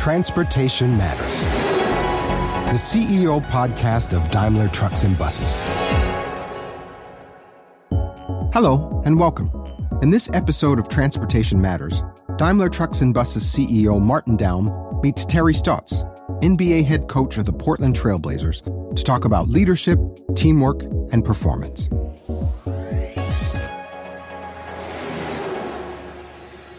[0.00, 1.42] Transportation Matters,
[2.72, 5.60] the CEO podcast of Daimler Trucks and Buses.
[8.54, 9.50] Hello, and welcome.
[10.00, 12.02] In this episode of Transportation Matters,
[12.38, 16.02] Daimler Trucks and Buses CEO Martin Daum meets Terry Stotts,
[16.40, 19.98] NBA head coach of the Portland Trailblazers, to talk about leadership,
[20.34, 21.90] teamwork, and performance.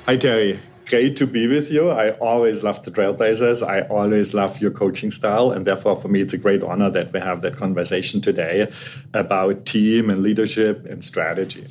[0.08, 0.60] Hi, Terry.
[0.92, 1.90] Great to be with you.
[1.90, 3.66] I always love the Trailblazers.
[3.66, 5.50] I always love your coaching style.
[5.52, 8.70] And therefore, for me, it's a great honor that we have that conversation today
[9.14, 11.66] about team and leadership and strategy.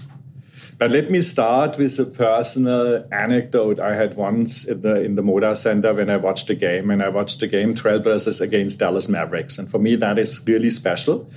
[0.78, 5.22] But let me start with a personal anecdote I had once in the in the
[5.22, 9.06] Moda Center when I watched a game, and I watched the game Trailblazers against Dallas
[9.06, 11.30] Mavericks, and for me that is really special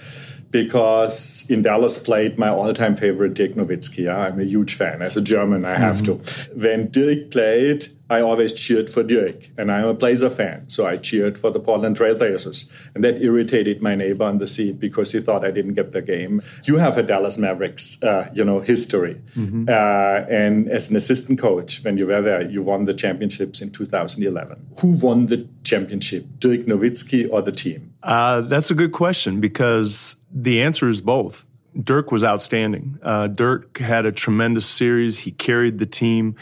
[0.53, 4.05] because in Dallas played my all-time favorite Dirk Nowitzki.
[4.05, 4.17] Yeah?
[4.17, 5.01] I'm a huge fan.
[5.01, 6.21] As a German, I have mm-hmm.
[6.21, 6.59] to.
[6.59, 10.97] When Dirk played, I always cheered for Dirk, and I'm a Blazer fan, so I
[10.97, 15.19] cheered for the Portland Trailblazers, and that irritated my neighbor on the seat because he
[15.19, 16.43] thought I didn't get the game.
[16.65, 19.65] You have a Dallas Mavericks, uh, you know, history, mm-hmm.
[19.67, 23.71] uh, and as an assistant coach, when you were there, you won the championships in
[23.71, 24.63] 2011.
[24.81, 27.93] Who won the championship, Dirk Nowitzki or the team?
[28.03, 31.45] Uh, that's a good question because the answer is both.
[31.81, 32.99] Dirk was outstanding.
[33.01, 35.19] Uh, Dirk had a tremendous series.
[35.19, 36.35] He carried the team.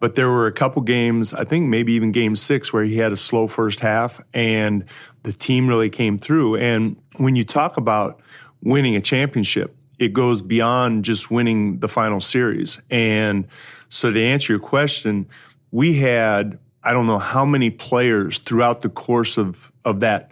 [0.00, 3.10] But there were a couple games, I think maybe even game six, where he had
[3.10, 4.84] a slow first half and
[5.24, 6.56] the team really came through.
[6.56, 8.20] And when you talk about
[8.62, 12.80] winning a championship, it goes beyond just winning the final series.
[12.90, 13.48] And
[13.88, 15.26] so to answer your question,
[15.72, 20.30] we had, I don't know how many players throughout the course of, of that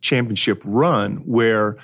[0.00, 1.76] championship run where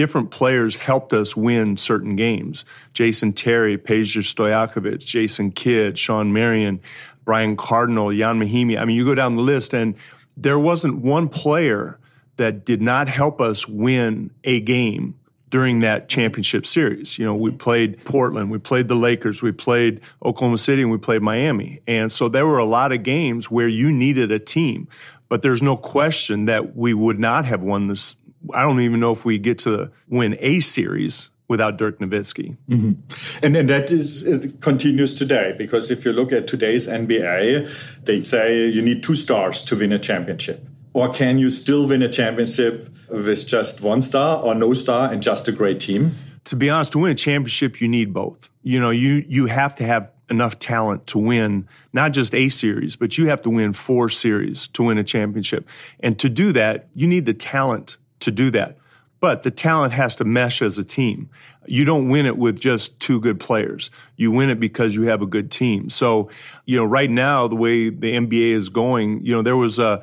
[0.00, 2.64] different players helped us win certain games.
[2.94, 6.80] Jason Terry, Peja Stojakovic, Jason Kidd, Shawn Marion,
[7.26, 8.80] Brian Cardinal, Ian Mahinmi.
[8.80, 9.94] I mean, you go down the list and
[10.38, 11.98] there wasn't one player
[12.36, 17.18] that did not help us win a game during that championship series.
[17.18, 20.96] You know, we played Portland, we played the Lakers, we played Oklahoma City, and we
[20.96, 21.80] played Miami.
[21.86, 24.88] And so there were a lot of games where you needed a team.
[25.28, 28.16] But there's no question that we would not have won this
[28.54, 32.56] I don't even know if we get to win a series without Dirk Nowitzki.
[32.68, 33.44] Mm-hmm.
[33.44, 34.26] And, and that is
[34.60, 39.62] continues today because if you look at today's NBA, they say you need two stars
[39.64, 40.64] to win a championship.
[40.92, 45.22] Or can you still win a championship with just one star or no star and
[45.22, 46.14] just a great team?
[46.44, 48.50] To be honest, to win a championship, you need both.
[48.62, 52.94] You know, you you have to have enough talent to win not just a series,
[52.94, 55.68] but you have to win four series to win a championship.
[55.98, 58.76] And to do that, you need the talent to do that.
[59.20, 61.28] But the talent has to mesh as a team.
[61.66, 63.90] You don't win it with just two good players.
[64.16, 65.90] You win it because you have a good team.
[65.90, 66.30] So,
[66.64, 70.02] you know, right now, the way the NBA is going, you know, there was a,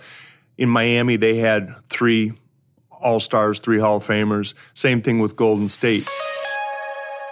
[0.58, 2.34] in Miami, they had three
[2.92, 4.54] All Stars, three Hall of Famers.
[4.76, 6.08] Same thing with Golden State.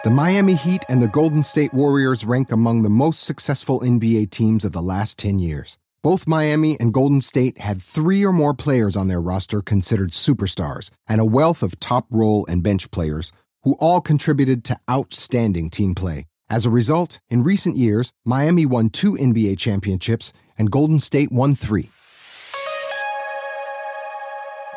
[0.03, 4.65] The Miami Heat and the Golden State Warriors rank among the most successful NBA teams
[4.65, 5.77] of the last 10 years.
[6.05, 10.91] Both Miami and Golden State had three or more players on their roster considered superstars
[11.07, 13.31] and a wealth of top role and bench players
[13.63, 16.27] who all contributed to outstanding team play.
[16.47, 21.55] As a result, in recent years, Miami won two NBA championships and Golden State won
[21.55, 21.89] three.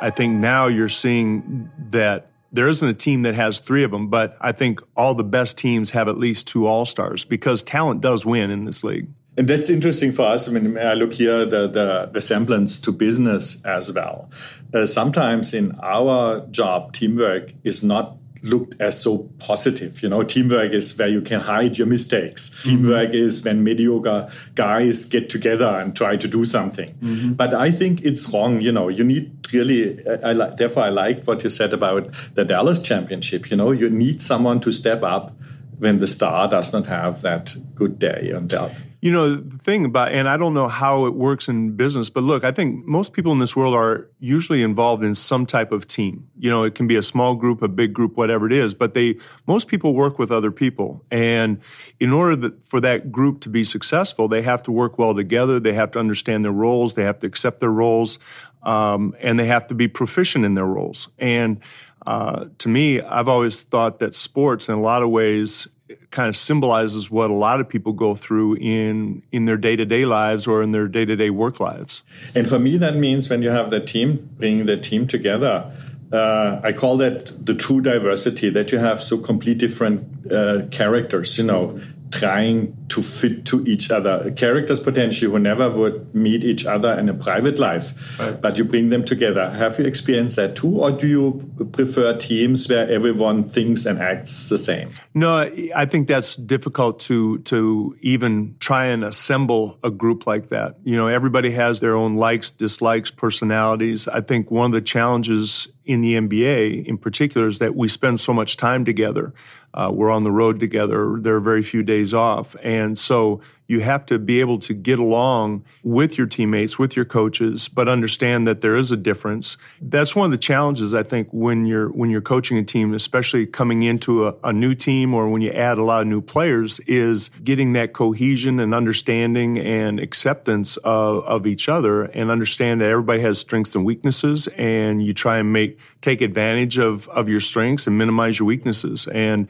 [0.00, 4.08] I think now you're seeing that there isn't a team that has three of them,
[4.08, 8.00] but I think all the best teams have at least two All Stars because talent
[8.00, 9.08] does win in this league.
[9.38, 10.48] And that's interesting for us.
[10.48, 14.28] I mean, I look here the, the resemblance to business as well.
[14.74, 20.02] Uh, sometimes in our job, teamwork is not looked as so positive.
[20.02, 22.50] You know, teamwork is where you can hide your mistakes.
[22.50, 22.68] Mm-hmm.
[22.68, 26.94] Teamwork is when mediocre guys get together and try to do something.
[26.94, 27.32] Mm-hmm.
[27.34, 28.60] But I think it's wrong.
[28.60, 30.04] You know, you need really.
[30.08, 33.52] I, I, therefore, I like what you said about the Dallas championship.
[33.52, 35.32] You know, you need someone to step up
[35.78, 39.84] when the star does not have that good day on the you know, the thing
[39.84, 43.12] about, and I don't know how it works in business, but look, I think most
[43.12, 46.28] people in this world are usually involved in some type of team.
[46.36, 48.94] You know, it can be a small group, a big group, whatever it is, but
[48.94, 51.04] they, most people work with other people.
[51.12, 51.60] And
[52.00, 55.60] in order that, for that group to be successful, they have to work well together.
[55.60, 56.96] They have to understand their roles.
[56.96, 58.18] They have to accept their roles.
[58.64, 61.08] Um, and they have to be proficient in their roles.
[61.18, 61.60] And,
[62.04, 65.68] uh, to me, I've always thought that sports, in a lot of ways,
[66.10, 70.46] kind of symbolizes what a lot of people go through in in their day-to-day lives
[70.46, 72.04] or in their day-to-day work lives.
[72.34, 75.72] And for me that means when you have the team bringing the team together
[76.12, 81.36] uh, I call that the true diversity that you have so complete different uh, characters,
[81.36, 81.80] you know,
[82.10, 84.30] trying to fit to each other.
[84.32, 88.40] Characters potentially who never would meet each other in a private life, right.
[88.40, 89.50] but you bring them together.
[89.50, 94.48] Have you experienced that too, or do you prefer teams where everyone thinks and acts
[94.48, 94.90] the same?
[95.14, 100.76] No, I think that's difficult to to even try and assemble a group like that.
[100.84, 104.08] You know, everybody has their own likes, dislikes, personalities.
[104.08, 108.20] I think one of the challenges in the NBA in particular is that we spend
[108.20, 109.32] so much time together.
[109.72, 111.16] Uh, we're on the road together.
[111.18, 112.54] There are very few days off.
[112.62, 117.04] And so you have to be able to get along with your teammates, with your
[117.04, 119.58] coaches, but understand that there is a difference.
[119.80, 123.46] That's one of the challenges I think when you're when you're coaching a team, especially
[123.46, 126.80] coming into a, a new team or when you add a lot of new players,
[126.80, 132.88] is getting that cohesion and understanding and acceptance of, of each other and understand that
[132.88, 137.40] everybody has strengths and weaknesses and you try and make take advantage of, of your
[137.40, 139.06] strengths and minimize your weaknesses.
[139.08, 139.48] And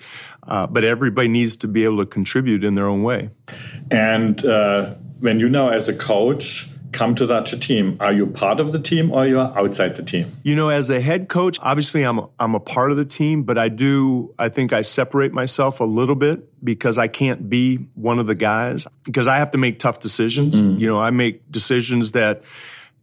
[0.49, 3.31] uh, but everybody needs to be able to contribute in their own way.
[3.91, 8.61] And uh, when you now, as a coach, come to that team, are you part
[8.61, 10.31] of the team or you are outside the team?
[10.43, 13.43] You know, as a head coach, obviously I'm a, I'm a part of the team,
[13.43, 17.77] but I do I think I separate myself a little bit because I can't be
[17.95, 20.61] one of the guys because I have to make tough decisions.
[20.61, 20.79] Mm.
[20.79, 22.43] You know, I make decisions that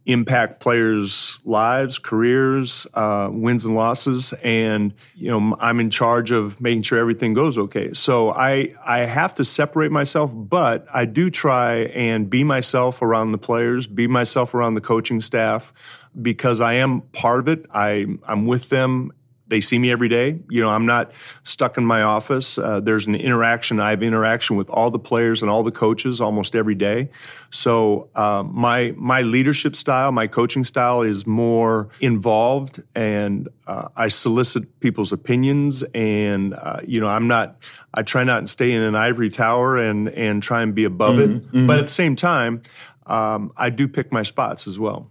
[0.06, 6.60] impact players' lives, careers, uh, wins and losses, and you know I'm in charge of
[6.60, 7.92] making sure everything goes okay.
[7.92, 13.32] So I I have to separate myself, but I do try and be myself around
[13.32, 15.72] the players, be myself around the coaching staff,
[16.20, 17.66] because I am part of it.
[17.72, 19.12] I I'm with them
[19.48, 20.38] they see me every day.
[20.48, 21.12] You know, I'm not
[21.44, 22.58] stuck in my office.
[22.58, 23.80] Uh, there's an interaction.
[23.80, 27.10] I have interaction with all the players and all the coaches almost every day.
[27.50, 34.08] So uh, my my leadership style, my coaching style is more involved, and uh, I
[34.08, 35.84] solicit people's opinions.
[35.94, 37.56] And uh, you know, I'm not.
[37.94, 41.16] I try not to stay in an ivory tower and and try and be above
[41.16, 41.46] mm-hmm, it.
[41.46, 41.66] Mm-hmm.
[41.66, 42.62] But at the same time,
[43.06, 45.10] um, I do pick my spots as well.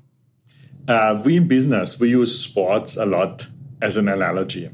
[0.88, 3.48] Uh, we in business we use sports a lot
[3.86, 4.68] as an analogy.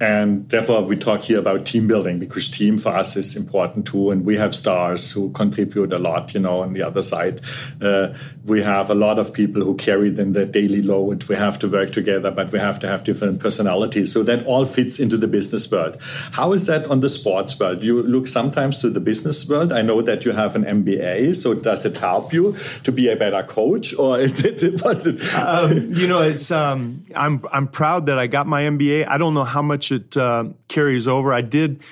[0.00, 4.10] And therefore, we talk here about team building because team for us is important too.
[4.10, 7.40] And we have stars who contribute a lot, you know, on the other side.
[7.80, 8.14] Uh,
[8.44, 11.24] we have a lot of people who carry in the daily load.
[11.24, 14.12] We have to work together, but we have to have different personalities.
[14.12, 15.96] So that all fits into the business world.
[16.32, 17.82] How is that on the sports world?
[17.82, 19.72] You look sometimes to the business world.
[19.72, 21.34] I know that you have an MBA.
[21.34, 25.34] So does it help you to be a better coach or is it, was it?
[25.34, 29.08] Um, you know, it's, um, I'm, I'm proud that I got my MBA.
[29.08, 31.32] I don't know how much it uh, carries over.
[31.32, 31.82] I did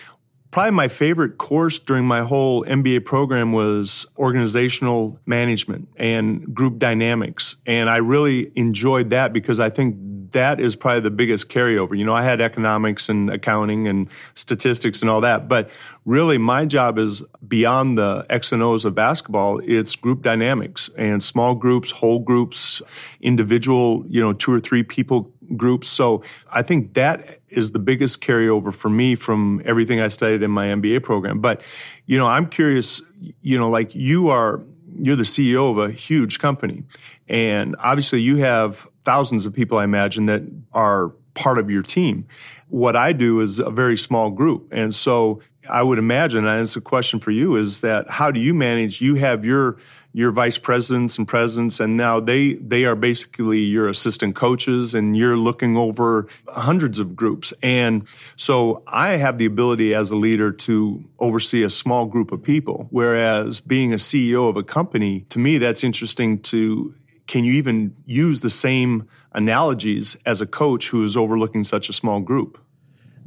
[0.50, 7.56] probably my favorite course during my whole MBA program was organizational management and group dynamics.
[7.66, 9.96] And I really enjoyed that because I think
[10.32, 11.96] that is probably the biggest carryover.
[11.96, 15.70] You know, I had economics and accounting and statistics and all that, but
[16.05, 19.61] really my job is beyond the X and O's of basketball.
[19.64, 22.82] It's group dynamics and small groups, whole groups,
[23.20, 25.88] individual, you know, two or three people groups.
[25.88, 30.50] So I think that is the biggest carryover for me from everything I studied in
[30.50, 31.40] my MBA program.
[31.40, 31.62] But,
[32.05, 33.02] you know, I'm curious,
[33.40, 34.62] you know, like you are,
[35.00, 36.84] you're the CEO of a huge company.
[37.28, 42.26] And obviously you have thousands of people, I imagine, that are part of your team.
[42.69, 44.69] What I do is a very small group.
[44.72, 48.40] And so I would imagine, and it's a question for you, is that how do
[48.40, 49.00] you manage?
[49.00, 49.78] You have your
[50.17, 55.15] your vice presidents and presidents, and now they they are basically your assistant coaches, and
[55.15, 57.53] you're looking over hundreds of groups.
[57.63, 62.43] And so I have the ability as a leader to oversee a small group of
[62.43, 66.94] people, whereas being a CEO of a company, to me, that's interesting to
[67.27, 71.93] can you even use the same analogies as a coach who is overlooking such a
[71.93, 72.58] small group?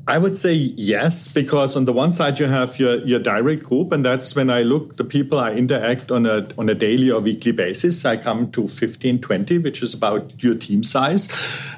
[0.09, 3.91] I would say yes, because on the one side you have your, your direct group,
[3.91, 7.21] and that's when I look the people I interact on a on a daily or
[7.21, 8.03] weekly basis.
[8.05, 11.27] I come to 15, 20, which is about your team size.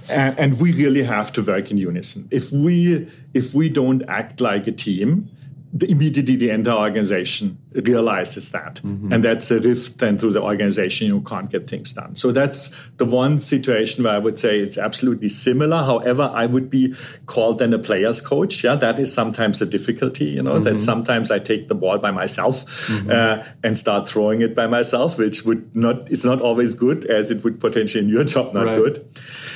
[0.09, 2.29] And, and we really have to work in unison.
[2.31, 5.29] If we if we don't act like a team,
[5.73, 8.75] the, immediately the entire organization realizes that.
[8.83, 9.13] Mm-hmm.
[9.13, 11.07] And that's a rift then through the organization.
[11.07, 12.15] You can't get things done.
[12.15, 15.77] So that's the one situation where I would say it's absolutely similar.
[15.77, 16.93] However, I would be
[17.25, 18.63] called then a player's coach.
[18.63, 20.63] Yeah, that is sometimes a difficulty, you know, mm-hmm.
[20.63, 23.09] that sometimes I take the ball by myself mm-hmm.
[23.09, 27.31] uh, and start throwing it by myself, which would not, is not always good as
[27.31, 28.77] it would potentially in your job not right.
[28.77, 29.07] good.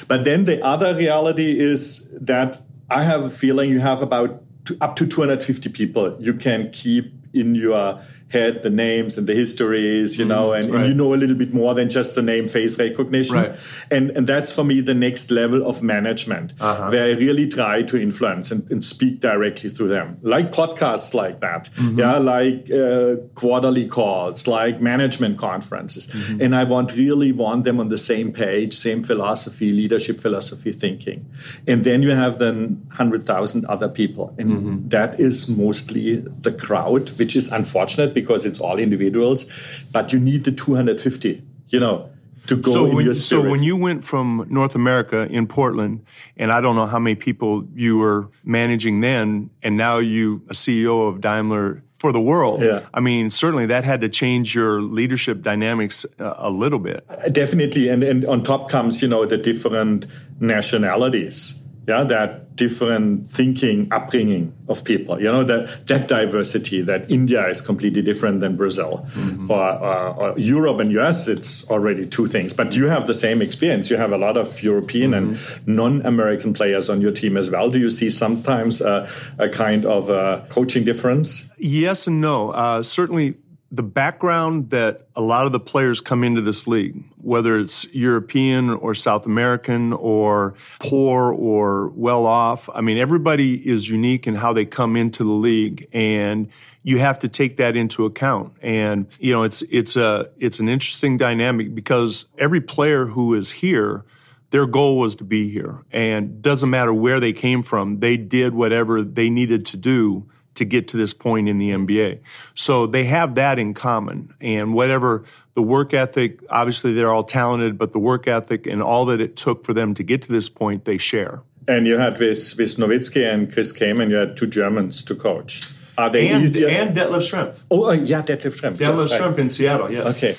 [0.07, 4.77] But then the other reality is that I have a feeling you have about to
[4.81, 10.17] up to 250 people you can keep in your head the names and the histories,
[10.17, 10.79] you know, and, right.
[10.79, 13.35] and, you know a little bit more than just the name face recognition.
[13.35, 13.55] Right.
[13.91, 16.89] And and that's for me the next level of management, Uh-huh.
[16.91, 21.39] where I really try to influence and, and speak directly through them, like podcasts like
[21.41, 21.99] that, Mm-hmm.
[21.99, 26.41] yeah, like uh, quarterly calls, like management conferences, Mm-hmm.
[26.41, 31.25] and I want really want them on the same page, same philosophy, leadership philosophy thinking,
[31.67, 34.89] and then you have then hundred thousand other people, and Mm-hmm.
[34.89, 39.45] that is mostly the crowd, which is unfortunate because it's all individuals,
[39.91, 42.09] but you need the two hundred fifty, you know.
[42.47, 46.05] To go so in when, your so when you went from North America in Portland,
[46.37, 50.53] and I don't know how many people you were managing then, and now you a
[50.53, 52.61] CEO of Daimler for the world.
[52.61, 52.85] Yeah.
[52.93, 57.03] I mean, certainly that had to change your leadership dynamics uh, a little bit.
[57.31, 60.05] Definitely, and, and on top comes you know the different
[60.39, 65.21] nationalities, yeah, that different thinking, upbringing of people.
[65.21, 66.81] You know that that diversity.
[66.81, 69.51] That India is completely different than Brazil, mm-hmm.
[69.51, 71.27] or, or, or Europe and US.
[71.27, 73.89] It's already two things, but you have the same experience.
[73.89, 75.75] You have a lot of European and mm-hmm.
[75.75, 77.69] non-American players on your team as well.
[77.69, 81.49] Do you see sometimes a, a kind of a coaching difference?
[81.57, 82.51] Yes and no.
[82.51, 83.35] Uh, certainly,
[83.75, 88.69] the background that a lot of the players come into this league, whether it's European
[88.69, 94.53] or South American or poor or well off, I mean, everybody is unique in how
[94.53, 96.47] they come into the league, and
[96.83, 98.53] you have to take that into account.
[98.61, 103.51] And you know, it's it's a it's an interesting dynamic because every player who is
[103.51, 104.05] here
[104.51, 108.53] their goal was to be here and doesn't matter where they came from they did
[108.53, 110.23] whatever they needed to do
[110.55, 112.19] to get to this point in the NBA.
[112.53, 114.33] So they have that in common.
[114.41, 119.05] And whatever the work ethic, obviously they're all talented, but the work ethic and all
[119.05, 121.41] that it took for them to get to this point, they share.
[121.67, 125.71] And you had with with Nowitzki and Chris Kaman, you had two Germans to coach.
[125.97, 126.67] Are they And, easier?
[126.67, 127.55] and Detlef Schrempf.
[127.71, 128.77] oh, uh, yeah, Detlef Schrempf.
[128.77, 129.21] Detlef yes, right.
[129.21, 130.17] Schrempf in Seattle, yes.
[130.17, 130.35] Okay.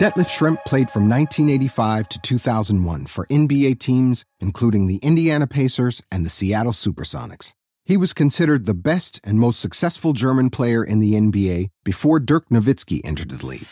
[0.00, 6.24] Detlef Schrempf played from 1985 to 2001 for NBA teams, including the Indiana Pacers and
[6.24, 7.52] the Seattle Supersonics.
[7.88, 12.46] He was considered the best and most successful German player in the NBA before Dirk
[12.50, 13.66] Nowitzki entered the league.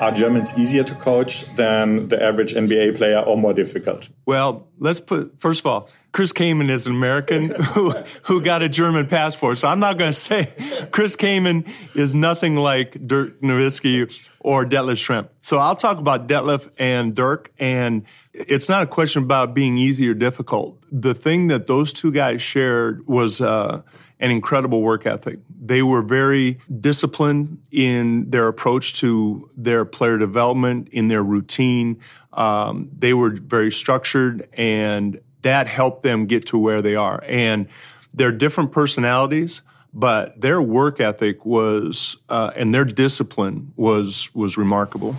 [0.00, 4.08] Are Germans easier to coach than the average NBA player or more difficult?
[4.26, 7.92] Well, let's put first of all, Chris Kaman is an American who
[8.24, 9.58] who got a German passport.
[9.58, 10.48] So I'm not going to say
[10.90, 15.28] Chris Kaman is nothing like Dirk Nowitzki or Detlef Schrempf.
[15.40, 20.08] So I'll talk about Detlef and Dirk, and it's not a question about being easy
[20.08, 20.82] or difficult.
[20.90, 23.82] The thing that those two guys shared was uh,
[24.20, 25.40] an incredible work ethic.
[25.60, 32.00] They were very disciplined in their approach to their player development, in their routine.
[32.32, 37.22] Um, they were very structured, and that helped them get to where they are.
[37.26, 37.68] And
[38.14, 39.62] they're different personalities,
[39.98, 45.12] but their work ethic was uh, and their discipline was was remarkable.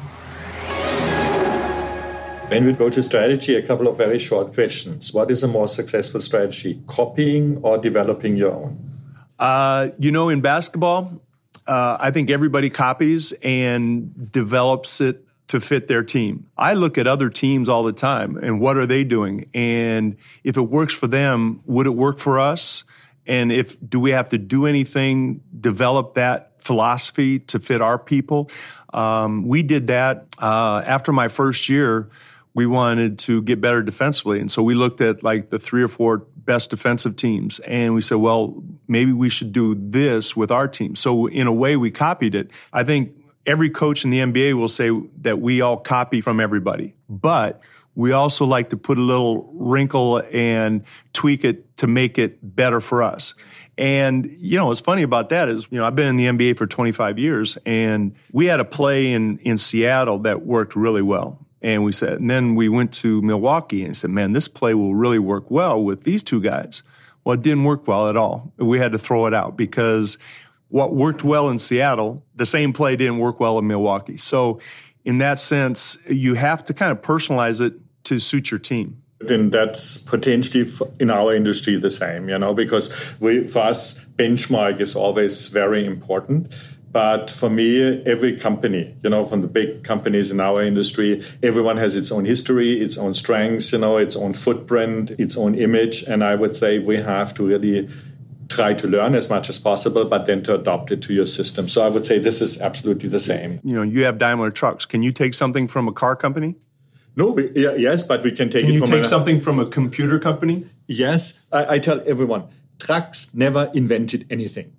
[2.47, 5.13] When we go to strategy, a couple of very short questions.
[5.13, 8.79] What is a more successful strategy, copying or developing your own?
[9.37, 11.21] Uh, you know, in basketball,
[11.67, 16.45] uh, I think everybody copies and develops it to fit their team.
[16.57, 19.49] I look at other teams all the time and what are they doing?
[19.53, 22.83] And if it works for them, would it work for us?
[23.29, 28.49] And if do we have to do anything, develop that philosophy to fit our people?
[28.91, 32.09] Um, we did that uh, after my first year.
[32.55, 35.87] We wanted to get better defensively, and so we looked at like the three or
[35.87, 40.67] four best defensive teams, and we said, well, maybe we should do this with our
[40.67, 40.95] team.
[40.95, 42.49] So in a way, we copied it.
[42.73, 43.13] I think
[43.45, 44.89] every coach in the NBA will say
[45.21, 47.61] that we all copy from everybody, but
[47.99, 52.79] we also like to put a little wrinkle and tweak it to make it better
[52.79, 53.33] for us.
[53.77, 56.57] And, you know, what's funny about that is, you know, I've been in the NBA
[56.57, 61.45] for 25 years and we had a play in, in Seattle that worked really well.
[61.61, 64.95] And we said, and then we went to Milwaukee and said, man, this play will
[64.95, 66.83] really work well with these two guys.
[67.25, 68.53] Well, it didn't work well at all.
[68.55, 70.17] We had to throw it out because
[70.69, 74.15] what worked well in Seattle, the same play didn't work well in Milwaukee.
[74.15, 74.61] So,
[75.05, 77.73] in that sense, you have to kind of personalize it
[78.09, 79.01] to suit your team.
[79.27, 84.79] And that's potentially in our industry the same, you know, because we, for us, benchmark
[84.79, 86.53] is always very important.
[86.91, 91.77] But for me, every company, you know, from the big companies in our industry, everyone
[91.77, 96.01] has its own history, its own strengths, you know, its own footprint, its own image.
[96.03, 97.89] And I would say we have to really
[98.47, 101.67] try to learn as much as possible, but then to adopt it to your system.
[101.67, 103.59] So I would say this is absolutely the same.
[103.63, 104.85] You know, you have Daimler trucks.
[104.85, 106.55] Can you take something from a car company?
[107.19, 109.59] No, we, yeah, yes, but we can take Can it you from take something from
[109.59, 110.65] a computer company?
[110.87, 112.45] Yes, I, I tell everyone,
[112.79, 114.71] trucks never invented anything.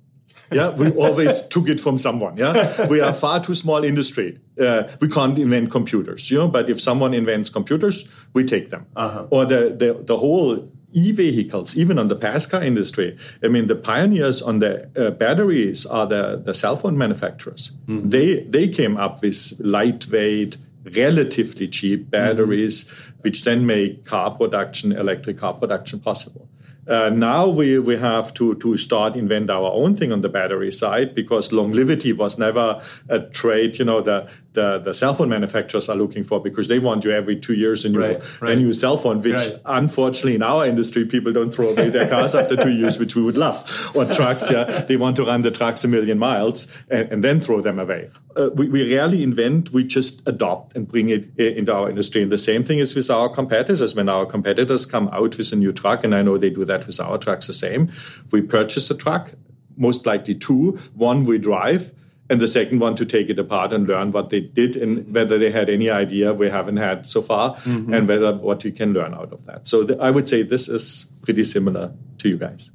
[0.50, 2.38] Yeah, we always took it from someone.
[2.38, 4.38] Yeah, we are far too small industry.
[4.58, 6.48] Uh, we can't invent computers, you know.
[6.48, 8.86] But if someone invents computers, we take them.
[8.96, 9.26] Uh-huh.
[9.30, 13.16] Or the, the the whole e-vehicles, even on the pass car industry.
[13.44, 17.72] I mean, the pioneers on the uh, batteries are the, the cell phone manufacturers.
[17.86, 18.08] Mm-hmm.
[18.08, 20.56] They they came up with lightweight,
[20.96, 23.20] relatively cheap batteries, mm-hmm.
[23.20, 26.48] which then make car production, electric car production possible.
[26.88, 30.72] Uh, now we, we have to, to start invent our own thing on the battery
[30.72, 35.88] side because longevity was never a trait you know the, the, the cell phone manufacturers
[35.88, 38.52] are looking for because they want you every two years a new, right, right.
[38.52, 39.60] a new cell phone which right.
[39.66, 43.22] unfortunately in our industry people don't throw away their cars after two years which we
[43.22, 47.12] would love or trucks yeah they want to run the trucks a million miles and,
[47.12, 51.10] and then throw them away uh, we, we rarely invent we just adopt and bring
[51.10, 54.26] it uh, into our industry and the same thing is with our competitors when our
[54.26, 57.18] competitors come out with a new truck and i know they do that with our
[57.18, 57.92] trucks the same.
[58.32, 59.32] We purchase a truck,
[59.76, 60.78] most likely two.
[60.94, 61.92] One we drive,
[62.30, 65.36] and the second one to take it apart and learn what they did and whether
[65.36, 67.92] they had any idea we haven't had so far, mm-hmm.
[67.92, 69.66] and whether what you can learn out of that.
[69.66, 72.70] So the, I would say this is pretty similar to you guys.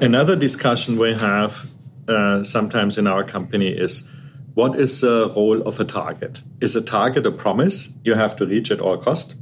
[0.00, 1.68] Another discussion we have
[2.08, 4.08] uh, sometimes in our company is
[4.54, 6.42] what is the role of a target?
[6.60, 9.34] Is a target a promise you have to reach at all cost?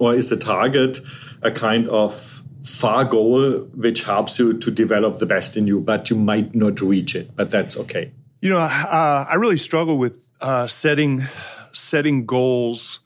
[0.00, 0.98] Or is a target
[1.42, 6.10] a kind of far goal which helps you to develop the best in you, but
[6.10, 8.10] you might not reach it, but that's okay?
[8.40, 11.20] You know, uh, I really struggle with uh, setting
[11.72, 13.00] setting goals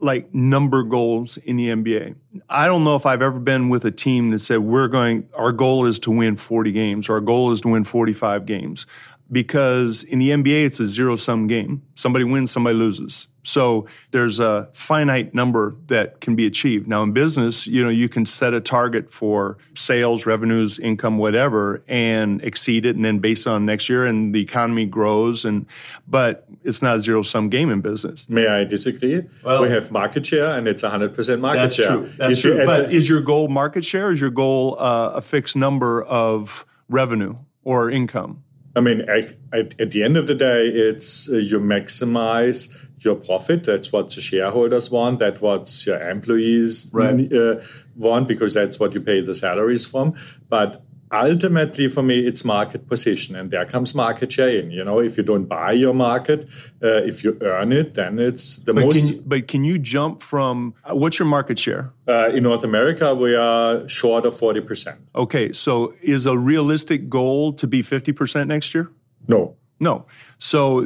[0.00, 2.14] like number goals in the NBA.
[2.48, 5.52] I don't know if I've ever been with a team that said we're going our
[5.52, 8.86] goal is to win 40 games or our goal is to win 45 games
[9.30, 11.82] because in the NBA it's a zero sum game.
[11.94, 13.28] Somebody wins, somebody loses.
[13.48, 16.86] So there's a finite number that can be achieved.
[16.86, 21.82] Now in business, you know, you can set a target for sales, revenues, income, whatever,
[21.88, 22.94] and exceed it.
[22.94, 25.64] And then based on next year and the economy grows and,
[26.06, 28.28] but it's not a zero sum game in business.
[28.28, 29.22] May I disagree?
[29.42, 31.86] Well, we have market share and it's 100% market that's share.
[31.86, 32.12] True.
[32.18, 32.66] That's true.
[32.66, 34.12] But is your goal market share?
[34.12, 38.44] Is your goal uh, a fixed number of revenue or income?
[38.76, 43.64] I mean, at, the end of the day, it's uh, you maximize your profit.
[43.64, 45.18] That's what the shareholders want.
[45.18, 47.32] That's what your employees right.
[47.32, 47.60] uh,
[47.96, 50.14] want because that's what you pay the salaries from.
[50.48, 50.82] But
[51.12, 55.16] ultimately for me it's market position and there comes market share in you know if
[55.16, 56.44] you don't buy your market
[56.82, 59.78] uh, if you earn it then it's the but most can you, but can you
[59.78, 64.34] jump from uh, what's your market share uh, in north america we are short of
[64.34, 68.90] 40% okay so is a realistic goal to be 50% next year
[69.26, 70.06] no no.
[70.38, 70.80] So,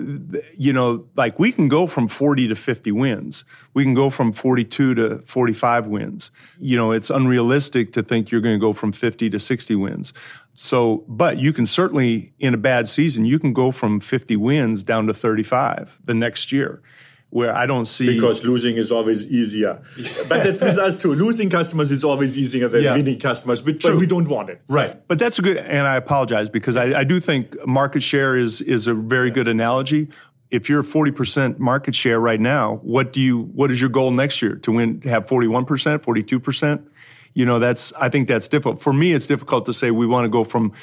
[0.57, 3.45] you know, like we can go from 40 to 50 wins.
[3.75, 6.31] We can go from 42 to 45 wins.
[6.59, 10.13] You know, it's unrealistic to think you're going to go from 50 to 60 wins.
[10.55, 14.83] So, but you can certainly, in a bad season, you can go from 50 wins
[14.83, 16.83] down to 35 the next year
[17.33, 19.81] where I don't see because losing is always easier.
[20.29, 21.15] but that's with us too.
[21.15, 22.95] Losing customers is always easier than yeah.
[22.95, 24.61] winning customers, but, but, we don't want it.
[24.69, 25.01] Right.
[25.09, 28.61] But that's a good, and I apologize because I, I do think market share is
[28.61, 30.09] is a very good analogy.
[30.51, 34.43] If you're 40% market share right now, what do you what is your goal next
[34.43, 36.87] year to win have 41%, 42%?
[37.33, 38.83] You know, that's I think that's difficult.
[38.83, 40.75] For me it's difficult to say we want to go from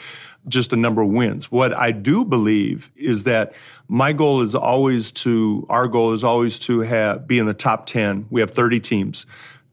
[0.50, 1.52] just a number of wins.
[1.52, 3.54] What I do believe is that
[3.88, 7.86] my goal is always to, our goal is always to have, be in the top
[7.86, 8.28] 10.
[8.30, 9.26] We have 30 teams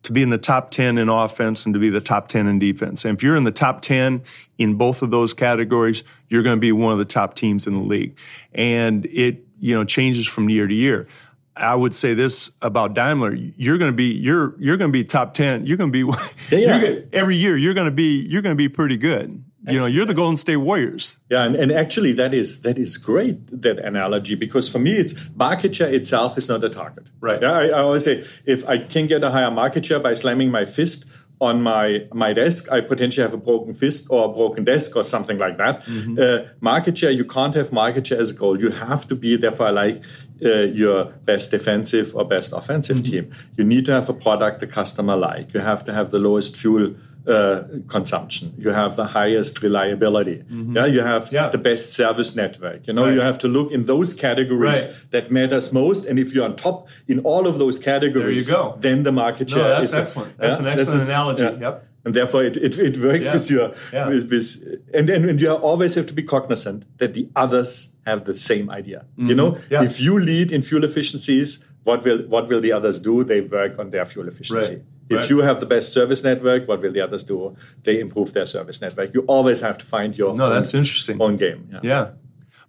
[0.07, 2.59] to be in the top 10 in offense and to be the top 10 in
[2.59, 3.05] defense.
[3.05, 4.23] And if you're in the top 10
[4.57, 7.75] in both of those categories, you're going to be one of the top teams in
[7.75, 8.17] the league.
[8.55, 11.09] And it, you know, changes from year to year.
[11.57, 15.05] I would say this about Daimler: you're going to be you're you're going to be
[15.05, 15.65] top ten.
[15.65, 16.13] You're going to be
[16.57, 16.97] yeah.
[17.15, 17.57] every year.
[17.57, 20.37] You're going to be you're going to be pretty good you know, you're the Golden
[20.37, 21.19] State Warriors.
[21.29, 25.15] Yeah, and, and actually that is that is great that analogy because for me it's
[25.35, 27.11] market share itself is not a target.
[27.21, 27.43] Right.
[27.43, 30.51] Yeah, I, I always say if I can get a higher market share by slamming
[30.51, 31.07] my fist
[31.41, 35.05] on my my desk, I potentially have a broken fist or a broken desk or
[35.05, 35.83] something like that.
[35.85, 36.19] Mm-hmm.
[36.19, 38.59] Uh, market share, you can't have market share as a goal.
[38.59, 40.03] You have to be, therefore, like
[40.43, 43.27] uh, your best defensive or best offensive mm-hmm.
[43.27, 43.35] team.
[43.57, 45.53] You need to have a product the customer like.
[45.53, 46.95] You have to have the lowest fuel
[47.27, 48.55] uh, consumption.
[48.57, 50.39] You have the highest reliability.
[50.39, 50.77] Mm-hmm.
[50.77, 51.49] Yeah, you have yeah.
[51.49, 52.87] the best service network.
[52.87, 53.15] You know, right.
[53.15, 54.97] you have to look in those categories right.
[55.11, 56.07] that matters most.
[56.07, 59.69] And if you're on top in all of those categories, then the market share no,
[59.71, 60.39] that's is excellent.
[60.39, 61.45] That's an excellent that's analogy.
[61.45, 61.89] A, yep.
[62.05, 63.71] And therefore, it, it, it works with your
[64.09, 68.25] with, with and then and you always have to be cognizant that the others have
[68.25, 69.05] the same idea.
[69.19, 69.29] Mm-hmm.
[69.29, 73.25] You know, if you lead in fuel efficiencies, what will what will the others do?
[73.25, 74.77] They work on their fuel efficiency.
[74.77, 74.85] Right.
[75.09, 77.57] If you have the best service network, what will the others do?
[77.85, 79.15] They improve their service network.
[79.15, 81.21] You always have to find your No, own, that's interesting.
[81.21, 81.69] own game.
[81.73, 81.81] Yeah.
[81.83, 82.11] Yeah.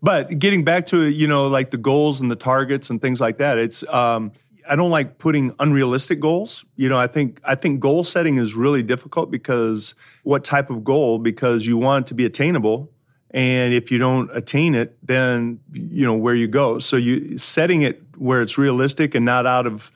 [0.01, 3.39] But getting back to, you know, like the goals and the targets and things like
[3.39, 4.31] that, it's um
[4.69, 6.65] I don't like putting unrealistic goals.
[6.75, 10.83] You know, I think I think goal setting is really difficult because what type of
[10.83, 11.19] goal?
[11.19, 12.91] Because you want it to be attainable.
[13.31, 16.79] And if you don't attain it, then you know where you go.
[16.79, 19.91] So you setting it where it's realistic and not out of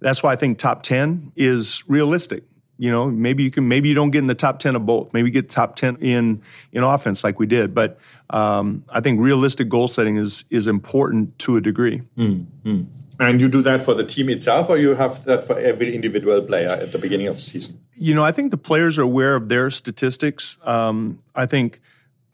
[0.00, 2.44] that's why I think top 10 is realistic.
[2.78, 5.12] You know, maybe you can, maybe you don't get in the top 10 of both.
[5.12, 7.74] Maybe you get top 10 in, in offense like we did.
[7.74, 7.98] But
[8.30, 12.00] um, I think realistic goal setting is, is important to a degree.
[13.20, 16.40] And you do that for the team itself, or you have that for every individual
[16.40, 17.78] player at the beginning of the season?
[17.94, 20.56] You know, I think the players are aware of their statistics.
[20.64, 21.80] Um, I think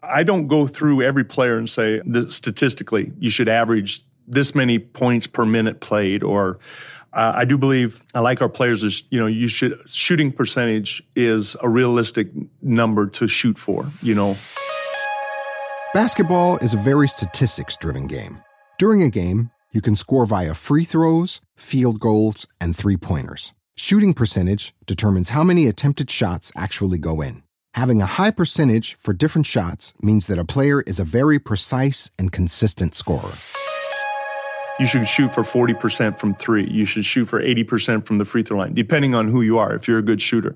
[0.01, 4.79] I don't go through every player and say that statistically you should average this many
[4.79, 6.57] points per minute played, or
[7.17, 8.83] uh, I do believe I like our players.
[8.83, 12.29] Is you know, you should shooting percentage is a realistic
[12.61, 13.91] number to shoot for.
[14.01, 14.37] You know,
[15.93, 18.41] Basketball is a very statistics driven game.
[18.77, 23.53] During a game, you can score via free throws, field goals, and three pointers.
[23.75, 27.41] Shooting percentage determines how many attempted shots actually go in.
[27.73, 32.11] Having a high percentage for different shots means that a player is a very precise
[32.17, 33.33] and consistent scorer.
[34.79, 36.67] You should shoot for 40% from three.
[36.69, 39.73] You should shoot for 80% from the free throw line, depending on who you are,
[39.75, 40.55] if you're a good shooter.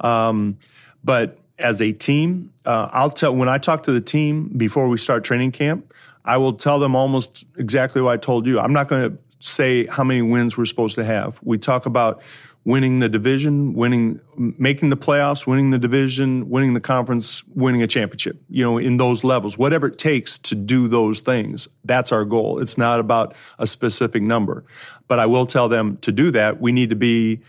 [0.00, 0.58] Um,
[1.04, 4.98] but as a team, uh, I'll tell, when I talk to the team before we
[4.98, 5.92] start training camp,
[6.24, 8.60] I will tell them almost exactly what I told you.
[8.60, 11.38] I'm not going to say how many wins we're supposed to have.
[11.42, 12.22] We talk about
[12.68, 17.86] winning the division, winning, making the playoffs, winning the division, winning the conference, winning a
[17.86, 21.66] championship, you know, in those levels, whatever it takes to do those things.
[21.86, 22.58] That's our goal.
[22.58, 24.66] It's not about a specific number.
[25.06, 27.40] But I will tell them to do that, we need to be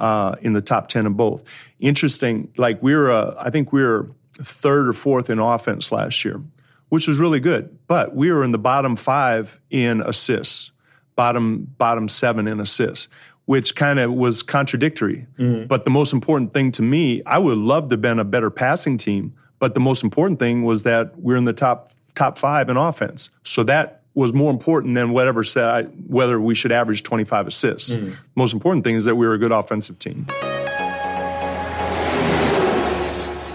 [0.00, 1.44] uh, in the top 10 of both.
[1.78, 4.10] Interesting, like we were, uh, I think we were
[4.42, 6.42] third or fourth in offense last year,
[6.88, 7.78] which was really good.
[7.86, 10.72] But we were in the bottom five in assists,
[11.14, 13.06] bottom bottom seven in assists,
[13.46, 15.26] which kind of was contradictory.
[15.38, 18.50] But the most important thing to me, I would love to have been a better
[18.50, 19.34] passing team.
[19.58, 23.30] But the most important thing was that we're in the top top five in offense.
[23.44, 27.96] So that was more important than whatever said I, whether we should average 25 assists.
[28.36, 30.26] Most important thing is that we were a good offensive team.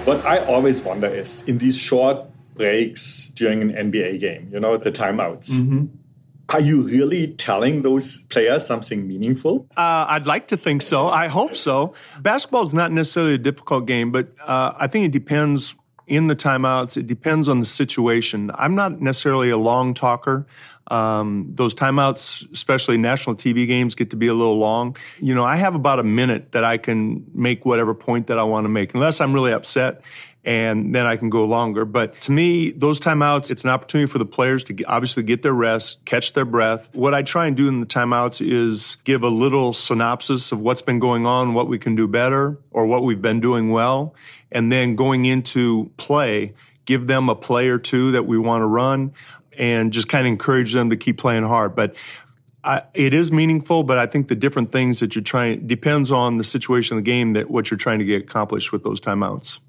[0.06, 2.26] What I always wonder is in these short
[2.56, 5.52] breaks during an NBA game, you know, the timeouts.
[5.52, 5.86] Mm-hmm.
[6.50, 9.68] Are you really telling those players something meaningful?
[9.78, 11.08] Uh, I'd like to think so.
[11.08, 11.94] I hope so.
[12.22, 15.76] Basketball is not necessarily a difficult game, but uh, I think it depends
[16.08, 16.98] in the timeouts.
[16.98, 18.50] It depends on the situation.
[18.56, 20.48] I'm not necessarily a long talker.
[20.90, 24.98] Um, those timeouts, especially national TV games, get to be a little long.
[25.20, 28.44] You know, I have about a minute that I can make whatever point that I
[28.44, 30.02] want to make, unless I'm really upset
[30.50, 31.86] and then I can go longer.
[31.86, 35.54] But to me, those timeouts, it's an opportunity for the players to obviously get their
[35.54, 36.90] rest, catch their breath.
[36.92, 40.82] What I try and do in the timeouts is give a little synopsis of what's
[40.82, 44.16] been going on, what we can do better, or what we've been doing well.
[44.52, 48.66] And then going into play, give them a play or two that we want to
[48.66, 49.14] run
[49.56, 51.76] and just kind of encourage them to keep playing hard.
[51.76, 51.96] But
[52.64, 56.38] I, it is meaningful, but I think the different things that you're trying depends on
[56.38, 59.60] the situation of the game that what you're trying to get accomplished with those timeouts.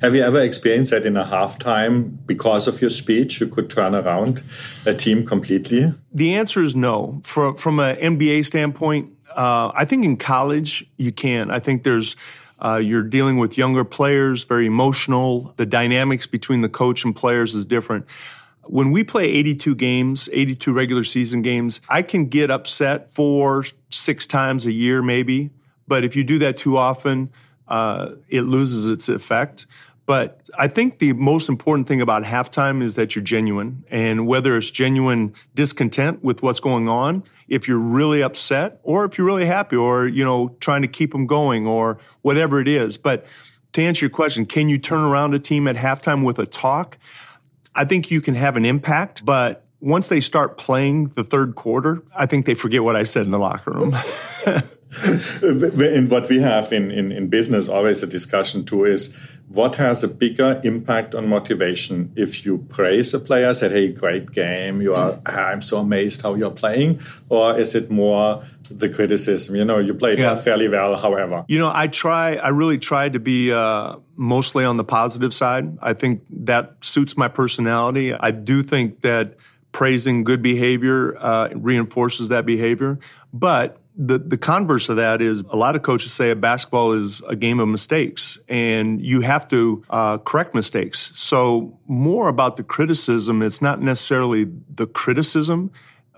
[0.00, 3.94] Have you ever experienced that in a halftime, because of your speech, you could turn
[3.94, 4.42] around
[4.86, 5.92] a team completely?
[6.12, 7.20] The answer is no.
[7.22, 11.50] From from an NBA standpoint, uh, I think in college you can.
[11.50, 12.16] I think there's
[12.64, 15.52] uh, you're dealing with younger players, very emotional.
[15.56, 18.06] The dynamics between the coach and players is different.
[18.64, 24.26] When we play 82 games, 82 regular season games, I can get upset four, six
[24.26, 25.50] times a year, maybe.
[25.88, 27.30] But if you do that too often,
[27.68, 29.66] uh, it loses its effect.
[30.04, 33.84] But I think the most important thing about halftime is that you're genuine.
[33.90, 39.16] And whether it's genuine discontent with what's going on, if you're really upset or if
[39.16, 42.98] you're really happy or, you know, trying to keep them going or whatever it is.
[42.98, 43.26] But
[43.74, 46.98] to answer your question, can you turn around a team at halftime with a talk?
[47.74, 52.02] I think you can have an impact, but once they start playing the third quarter,
[52.14, 53.96] I think they forget what I said in the locker room.
[55.42, 59.16] in what we have in, in, in business, always a discussion too is
[59.48, 64.30] what has a bigger impact on motivation if you praise a player, said, hey, great
[64.32, 68.44] game, you are, I'm so amazed how you're playing, or is it more
[68.78, 69.56] the criticism?
[69.56, 70.34] You know, you played Yeah.
[70.34, 71.44] fairly well, however.
[71.48, 75.78] You know, I try, I really try to be uh, mostly on the positive side.
[75.80, 78.12] I think that suits my personality.
[78.12, 79.36] I do think that
[79.72, 82.98] praising good behavior uh, reinforces that behavior.
[83.32, 87.20] But the, the converse of that is a lot of coaches say a basketball is
[87.28, 91.12] a game of mistakes and you have to uh, correct mistakes.
[91.14, 95.70] So more about the criticism, it's not necessarily the criticism,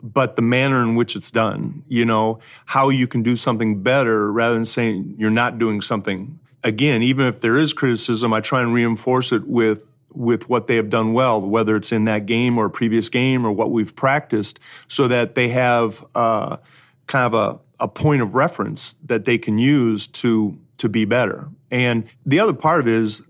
[0.04, 4.30] but the manner in which it's done, you know, how you can do something better
[4.30, 6.38] rather than saying you're not doing something.
[6.62, 10.76] Again, even if there is criticism, I try and reinforce it with with what they
[10.76, 14.60] have done well, whether it's in that game or previous game or what we've practiced,
[14.86, 16.58] so that they have uh,
[17.06, 21.48] kind of a a point of reference that they can use to to be better.
[21.70, 23.22] And the other part of it is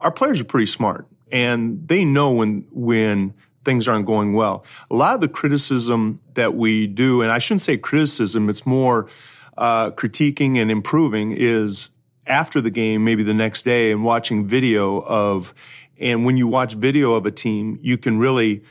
[0.00, 4.64] our players are pretty smart and they know when when things aren't going well.
[4.90, 9.08] A lot of the criticism that we do, and I shouldn't say criticism, it's more
[9.56, 11.90] uh, critiquing and improving, is
[12.26, 15.54] after the game, maybe the next day, and watching video of.
[15.98, 18.64] And when you watch video of a team, you can really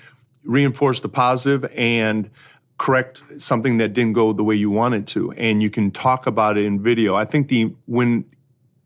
[0.43, 2.29] reinforce the positive and
[2.77, 6.57] correct something that didn't go the way you wanted to and you can talk about
[6.57, 8.25] it in video i think the when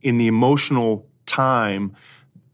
[0.01, 1.95] in the emotional time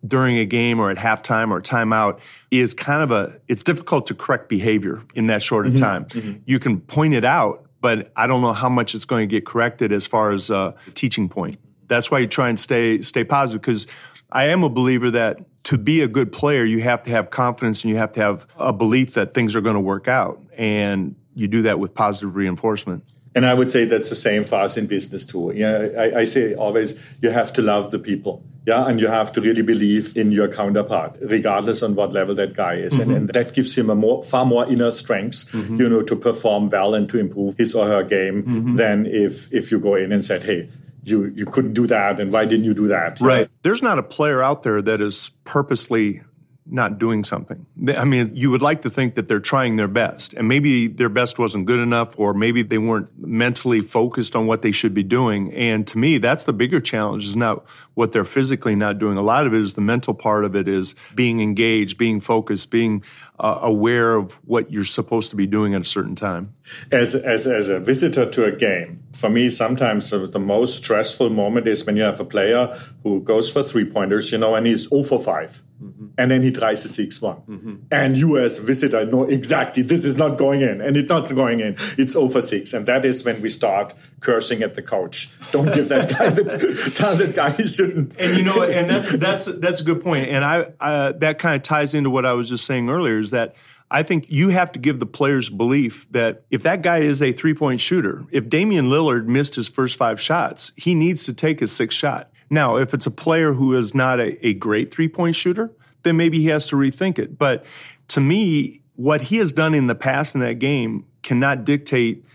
[0.06, 2.20] during a game or at halftime or timeout
[2.52, 5.84] is kind of a it's difficult to correct behavior in that short of mm-hmm.
[5.84, 6.39] time mm-hmm.
[6.46, 9.46] you can point it out but i don't know how much it's going to get
[9.46, 13.62] corrected as far as a teaching point that's why you try and stay stay positive
[13.62, 13.88] because
[14.32, 17.84] i am a believer that to be a good player you have to have confidence
[17.84, 21.16] and you have to have a belief that things are going to work out and
[21.36, 23.04] you do that with positive reinforcement.
[23.36, 25.52] And I would say that's the same for us in business too.
[25.56, 28.43] Yeah, I, I, say always you have to love the people.
[28.65, 32.56] Yeah, and you have to really believe in your counterpart, regardless on what level that
[32.56, 33.02] guy is, mm-hmm.
[33.02, 35.82] and, and, that gives him a more, far more inner strength, mm-hmm.
[35.82, 38.76] you know, to perform well and to improve his or her game mm-hmm.
[38.78, 40.69] than if if you go in and said, hey.
[41.06, 43.19] You, you couldn't do that, and why didn't you do that?
[43.19, 43.50] Right.
[43.63, 46.22] There's not a player out there that is purposely
[46.65, 47.65] not doing something.
[47.97, 51.10] I mean, you would like to think that they're trying their best, and maybe their
[51.10, 55.04] best wasn't good enough, or maybe they weren't mentally focused on what they should be
[55.04, 55.54] doing.
[55.54, 59.17] And to me, that's the bigger challenge is not what they're physically not doing.
[59.17, 62.71] A lot of it is the mental part of it is being engaged, being focused,
[62.71, 63.04] being
[63.39, 66.54] uh, aware of what you're supposed to be doing at a certain time.
[66.91, 71.67] As, as, as a visitor to a game, for me, sometimes the most stressful moment
[71.67, 74.88] is when you have a player who goes for three pointers, you know, and he's
[74.89, 75.63] 0 for 5.
[75.84, 76.06] Mm-hmm.
[76.17, 77.38] And then he tries a 6 one.
[77.38, 77.76] Mm-hmm.
[77.91, 81.30] And you, as a visitor, know exactly this is not going in, and it's not
[81.34, 81.76] going in.
[81.98, 82.74] It's 0 for 6.
[82.74, 85.30] And that is when we start cursing at the coach.
[85.52, 88.17] Don't give that guy the, tell that guy he shouldn't.
[88.17, 90.30] And you know, and that's that's that's a good point.
[90.30, 93.32] And I uh, that kind of ties into what I was just saying earlier is
[93.34, 93.56] that
[93.91, 97.32] I think you have to give the players belief that if that guy is a
[97.32, 101.60] three point shooter, if Damian Lillard missed his first five shots, he needs to take
[101.60, 102.32] his sixth shot.
[102.50, 106.17] Now, if it's a player who is not a, a great three point shooter, then
[106.17, 107.38] maybe he has to rethink it.
[107.38, 107.65] But
[108.10, 112.26] to me, what he has done in the past in that game cannot dictate.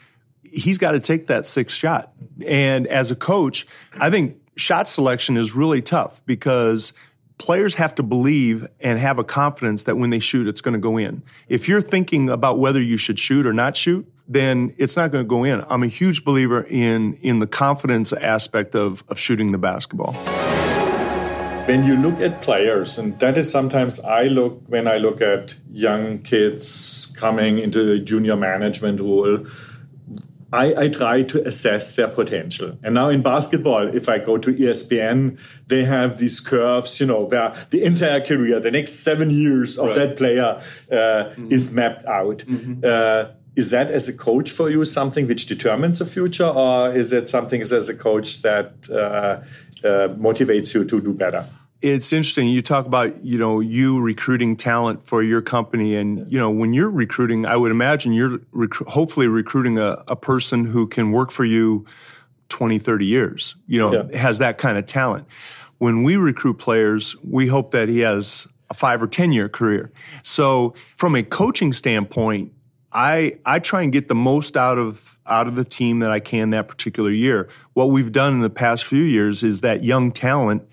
[0.44, 2.12] He's got to take that sixth shot.
[2.46, 3.66] And as a coach,
[3.98, 6.92] I think shot selection is really tough because
[7.38, 10.81] players have to believe and have a confidence that when they shoot, it's going to
[10.81, 11.22] go in.
[11.48, 15.24] If you're thinking about whether you should shoot or not shoot, then it's not going
[15.24, 15.64] to go in.
[15.68, 20.12] I'm a huge believer in in the confidence aspect of, of shooting the basketball.
[21.64, 25.57] When you look at players, and that is sometimes I look when I look at
[25.70, 29.46] young kids coming into the junior management role
[30.52, 32.78] I, I, try to assess their potential.
[32.82, 37.22] And now in basketball, if I go to ESPN, they have these curves, you know,
[37.22, 39.94] where the entire career, the next seven years of right.
[39.96, 41.52] that player uh, mm-hmm.
[41.52, 42.38] is mapped out.
[42.38, 42.80] Mm-hmm.
[42.82, 47.12] Uh, is that as a coach for you something which determines the future, or is
[47.12, 49.42] it something as a coach that uh,
[49.84, 51.44] uh motivates you to do better?
[51.80, 52.48] It's interesting.
[52.48, 55.94] You talk about, you know, you recruiting talent for your company.
[55.94, 60.16] And, you know, when you're recruiting, I would imagine you're rec- hopefully recruiting a, a,
[60.16, 61.86] person who can work for you
[62.48, 64.18] 20, 30 years, you know, yeah.
[64.18, 65.26] has that kind of talent.
[65.78, 69.92] When we recruit players, we hope that he has a five or 10 year career.
[70.24, 72.52] So from a coaching standpoint,
[72.90, 76.20] I, I try and get the most out of, out of the team that I
[76.20, 77.48] can that particular year.
[77.74, 80.66] What we've done in the past few years is that young talent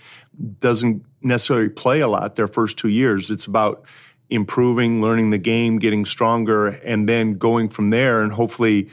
[0.59, 3.31] doesn't necessarily play a lot their first two years.
[3.31, 3.85] It's about
[4.29, 8.89] improving, learning the game, getting stronger, and then going from there and hopefully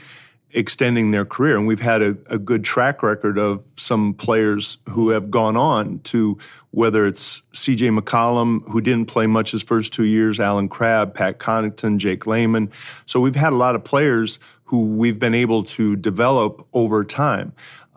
[0.54, 1.56] extending their career.
[1.56, 6.00] And we've had a, a, good track record of some players who have gone on
[6.00, 6.36] to
[6.72, 11.38] whether it's CJ McCollum, who didn't play much his first two years, Allen Crabbe, Pat
[11.38, 12.70] Connaughton, Jake Layman.
[13.06, 17.52] So we've had a lot of players who we've been able to develop over time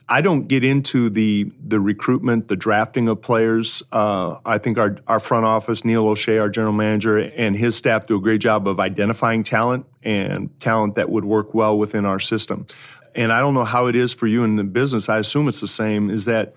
[0.07, 3.81] I don't get into the the recruitment, the drafting of players.
[3.91, 8.05] Uh, I think our our front office, Neil Olshey, our general manager, and his staff
[8.05, 12.19] do a great job of identifying talent and talent that would work well within our
[12.19, 12.67] system.
[13.15, 15.09] And I don't know how it is for you in the business.
[15.09, 16.11] I assume it's the same.
[16.11, 16.53] Is that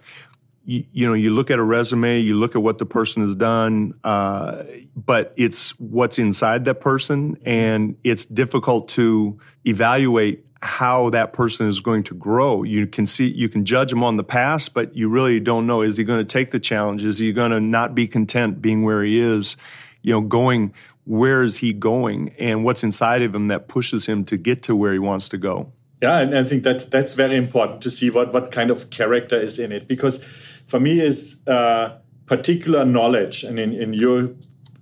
[0.64, 3.34] you, you know you look at a resume, you look at what the person has
[3.34, 11.32] done, uh, but it's what's inside that person, and it's difficult to evaluate how that
[11.32, 12.62] person is going to grow.
[12.62, 15.82] You can see, you can judge him on the past, but you really don't know.
[15.82, 17.04] Is he going to take the challenge?
[17.04, 19.56] Is he going to not be content being where he is?
[20.02, 22.34] You know, going, where is he going?
[22.38, 25.38] And what's inside of him that pushes him to get to where he wants to
[25.38, 25.72] go?
[26.02, 29.40] Yeah, and I think that's that's very important to see what what kind of character
[29.40, 30.24] is in it because
[30.66, 34.30] for me is uh, particular knowledge and in, in your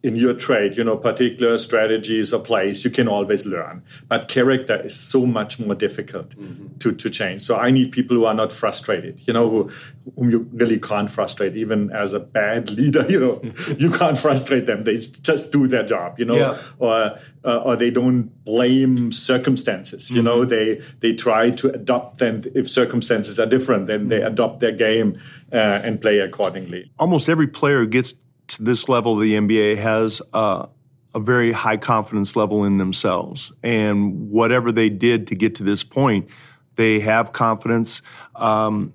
[0.02, 3.82] in your trade, you know, particular strategies or plays, you can always learn.
[4.08, 6.76] But character is so much more difficult mm-hmm.
[6.78, 7.42] to, to change.
[7.42, 9.70] So I need people who are not frustrated, you know, who,
[10.16, 11.56] whom you really can't frustrate.
[11.56, 13.42] Even as a bad leader, you know,
[13.78, 14.84] you can't frustrate them.
[14.84, 16.58] They just do their job, you know, yeah.
[16.78, 20.10] or uh, or they don't blame circumstances.
[20.10, 20.24] You mm-hmm.
[20.24, 24.26] know, they they try to adopt them if circumstances are different, then they mm-hmm.
[24.26, 25.18] adopt their game
[25.52, 26.92] uh, and play accordingly.
[26.98, 28.14] Almost every player gets
[28.58, 30.68] this level of the NBA has a
[31.16, 33.52] very high confidence level in themselves.
[33.62, 36.28] And whatever they did to get to this point,
[36.74, 38.02] they have confidence.
[38.34, 38.92] Um,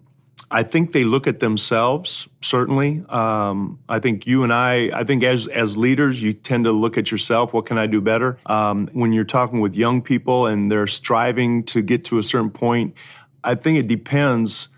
[0.51, 3.03] I think they look at themselves, certainly.
[3.07, 6.97] Um, I think you and I, I think as, as leaders, you tend to look
[6.97, 7.53] at yourself.
[7.53, 8.37] What can I do better?
[8.45, 12.51] Um, when you're talking with young people and they're striving to get to a certain
[12.51, 12.95] point,
[13.43, 14.69] I think it depends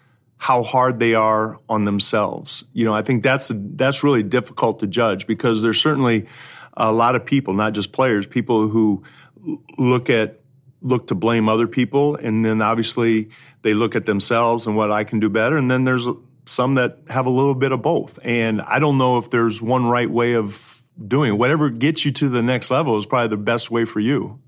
[0.43, 2.65] how hard they are on themselves.
[2.73, 6.25] You know, I think that's that's really difficult to judge because there's certainly
[6.73, 9.03] a lot of people, not just players, people who
[9.77, 10.41] look at
[10.81, 13.29] look to blame other people and then obviously
[13.61, 16.05] they look at themselves and what I can do better and then there's
[16.45, 18.19] some that have a little bit of both.
[18.21, 21.37] And I don't know if there's one right way of doing it.
[21.37, 24.41] Whatever gets you to the next level is probably the best way for you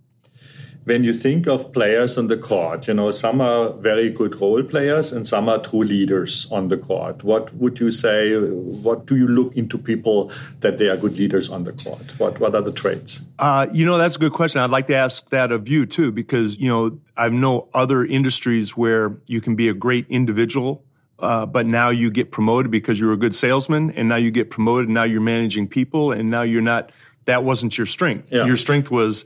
[0.85, 4.61] when you think of players on the court, you know, some are very good role
[4.63, 7.23] players and some are true leaders on the court.
[7.23, 8.37] What would you say?
[8.39, 12.19] What do you look into people that they are good leaders on the court?
[12.19, 13.21] What What are the traits?
[13.39, 14.61] Uh, you know, that's a good question.
[14.61, 18.77] I'd like to ask that of you too, because you know, I know other industries
[18.77, 20.83] where you can be a great individual.
[21.17, 24.51] Uh, but now you get promoted because you're a good salesman, and now you get
[24.51, 24.87] promoted.
[24.87, 26.91] And now you're managing people, and now you're not.
[27.23, 28.27] That wasn't your strength.
[28.29, 28.45] Yeah.
[28.45, 29.25] Your strength was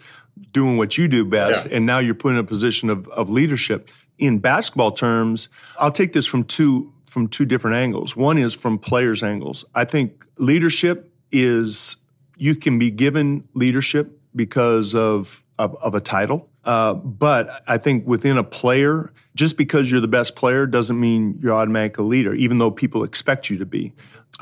[0.52, 1.78] doing what you do best, yeah.
[1.78, 3.90] and now you're put in a position of, of leadership.
[4.18, 8.16] In basketball terms, I'll take this from two from two different angles.
[8.16, 9.66] One is from players' angles.
[9.74, 11.98] I think leadership is
[12.38, 18.08] you can be given leadership because of of, of a title, uh, but I think
[18.08, 22.34] within a player, just because you're the best player doesn't mean you're automatically a leader,
[22.34, 23.94] even though people expect you to be.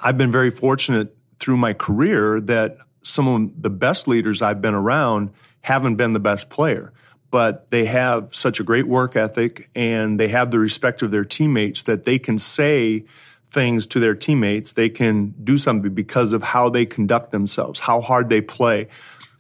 [0.04, 4.74] I've been very fortunate through my career that some of the best leaders I've been
[4.74, 5.32] around
[5.68, 6.94] haven't been the best player,
[7.30, 11.26] but they have such a great work ethic and they have the respect of their
[11.26, 13.04] teammates that they can say
[13.52, 14.72] things to their teammates.
[14.72, 18.88] They can do something because of how they conduct themselves, how hard they play,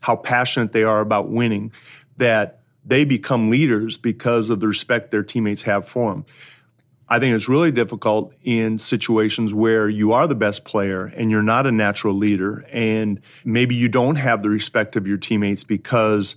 [0.01, 1.71] how passionate they are about winning,
[2.17, 6.25] that they become leaders because of the respect their teammates have for them.
[7.10, 11.41] I think it's really difficult in situations where you are the best player and you're
[11.41, 16.36] not a natural leader, and maybe you don't have the respect of your teammates because,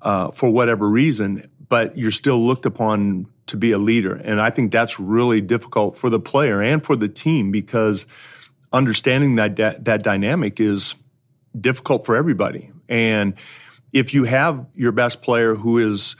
[0.00, 4.14] uh, for whatever reason, but you're still looked upon to be a leader.
[4.14, 8.06] And I think that's really difficult for the player and for the team because
[8.72, 10.94] understanding that that dynamic is
[11.58, 12.70] difficult for everybody.
[12.88, 13.34] And
[13.92, 16.16] if you have your best player who is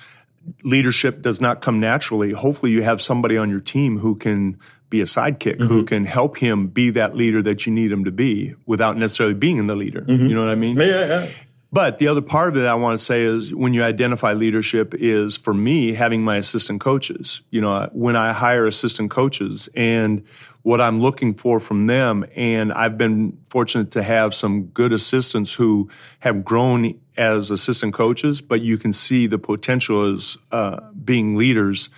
[0.63, 2.33] leadership does not come naturally.
[2.33, 4.59] Hopefully, you have somebody on your team who can
[4.91, 5.67] be a sidekick, mm-hmm.
[5.67, 9.35] who can help him be that leader that you need him to be without necessarily
[9.35, 10.03] being in the leader.
[10.03, 10.27] Mm-hmm.
[10.27, 10.77] You know what I mean?
[10.77, 11.29] Yeah, yeah.
[11.73, 14.95] But the other part of it I want to say is when you identify leadership
[14.95, 17.41] is for me having my assistant coaches.
[17.51, 20.23] You know, when I hire assistant coaches and
[20.61, 25.55] what I'm looking for from them, and I've been fortunate to have some good assistants
[25.55, 25.89] who
[26.21, 31.91] have grown as assistant coaches, but you can see the potential as uh, being leaders.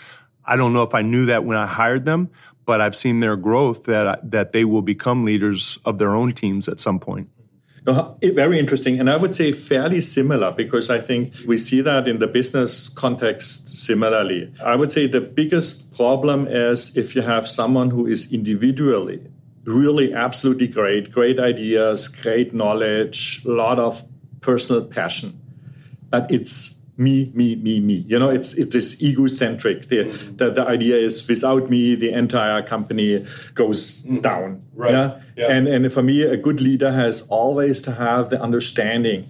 [0.45, 2.31] I don't know if I knew that when I hired them,
[2.67, 6.69] but I've seen their growth that that they will become leaders of their own teams
[6.69, 7.29] at some point.
[7.87, 8.99] No, very interesting.
[8.99, 12.89] And I would say fairly similar because I think we see that in the business
[12.89, 14.55] context similarly.
[14.65, 19.21] I would say the biggest problem is if you have someone who is individually
[19.67, 24.03] really absolutely great, great ideas, great knowledge, a lot of
[24.45, 25.41] personal passion,
[26.11, 28.05] but it's me, me, me, me.
[28.07, 29.89] You know, it's it is egocentric.
[29.89, 30.37] The, mm-hmm.
[30.37, 34.21] the, the idea is without me, the entire company goes mm-hmm.
[34.21, 34.63] down.
[34.75, 34.93] Right.
[34.93, 35.21] Yeah?
[35.37, 35.51] yeah.
[35.51, 39.29] And and for me, a good leader has always to have the understanding.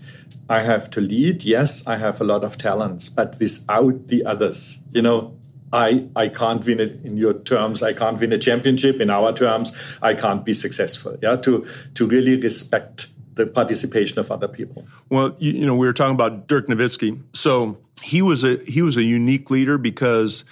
[0.49, 1.45] I have to lead.
[1.45, 5.37] Yes, I have a lot of talents, but without the others, you know,
[5.73, 7.83] I, I can't win it in your terms.
[7.83, 9.73] I can't win a championship in our terms.
[10.03, 11.17] I can't be successful.
[11.23, 14.87] Yeah, to to really respect the participation of other people.
[15.11, 17.21] Well, you, you know, we were talking about Dirk Nowitzki.
[17.33, 20.45] So he was a he was a unique leader because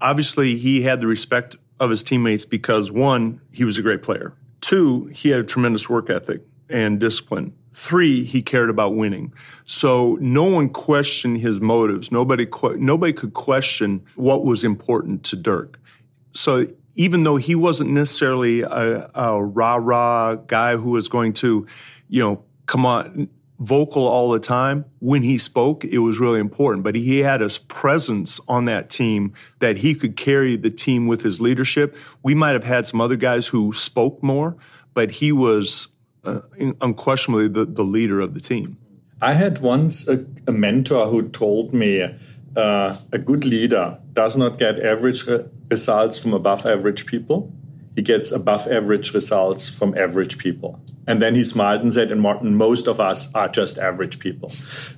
[0.00, 4.34] obviously he had the respect of his teammates because one, he was a great player.
[4.60, 7.52] Two, he had a tremendous work ethic and discipline.
[7.74, 9.32] Three, he cared about winning.
[9.64, 12.12] So no one questioned his motives.
[12.12, 12.46] Nobody
[12.76, 15.80] nobody could question what was important to Dirk.
[16.32, 21.66] So even though he wasn't necessarily a, a rah rah guy who was going to
[22.12, 23.26] you know, come on,
[23.58, 24.84] vocal all the time.
[24.98, 29.32] When he spoke, it was really important, but he had a presence on that team
[29.60, 31.96] that he could carry the team with his leadership.
[32.22, 34.56] We might have had some other guys who spoke more,
[34.92, 35.88] but he was
[36.24, 36.40] uh,
[36.82, 38.76] unquestionably the, the leader of the team.
[39.22, 42.14] I had once a, a mentor who told me
[42.54, 47.50] uh, a good leader does not get average re- results from above average people
[47.94, 50.80] he gets above average results from average people.
[51.06, 54.50] And then he smiled and said, and Martin, most of us are just average people.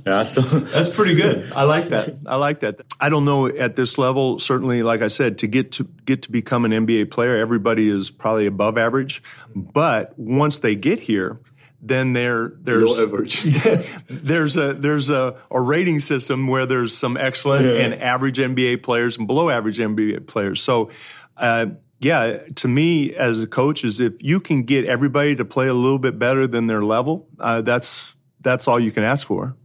[0.07, 1.51] Yeah, so that's pretty good.
[1.53, 2.17] I like that.
[2.27, 2.81] I like that.
[3.01, 6.31] I don't know at this level, certainly, like I said, to get to get to
[6.31, 9.23] become an NBA player, everybody is probably above average.
[9.57, 11.41] But once they get here,
[11.81, 17.67] then there there's yeah, there's a there's a, a rating system where there's some excellent
[17.67, 17.85] yeah.
[17.85, 20.63] and average NBA players and below average NBA players.
[20.63, 20.91] So
[21.37, 21.67] uh,
[22.01, 25.75] yeah, to me as a coach is if you can get everybody to play a
[25.75, 29.57] little bit better than their level, uh, that's that's all you can ask for.